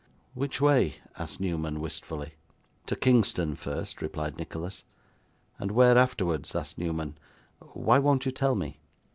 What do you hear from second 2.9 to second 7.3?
Kingston first,' replied Nicholas. 'And where afterwards?' asked Newman.